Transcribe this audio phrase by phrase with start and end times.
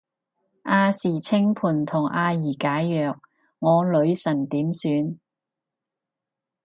[0.63, 3.19] 亞視清盤同阿儀解約，
[3.59, 5.19] 我女神點算